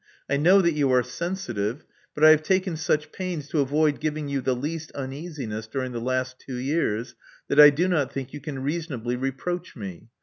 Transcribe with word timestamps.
I 0.27 0.35
know 0.35 0.61
that 0.63 0.73
you 0.73 0.89
are 0.93 1.03
sensitive; 1.03 1.83
but 2.15 2.23
I 2.23 2.31
have 2.31 2.41
taken 2.41 2.75
such 2.75 3.11
pains 3.11 3.47
to 3.49 3.59
avoid 3.59 3.99
giving 3.99 4.27
you 4.27 4.41
the 4.41 4.55
least 4.55 4.91
uneasiness 4.93 5.67
during 5.67 5.91
the 5.91 6.01
last 6.01 6.39
two 6.39 6.55
years 6.57 7.13
that 7.49 7.59
I 7.59 7.69
do 7.69 7.87
not 7.87 8.11
think 8.11 8.33
you 8.33 8.39
can 8.41 8.63
reasonably 8.63 9.15
reproach 9.15 9.75
me. 9.75 10.09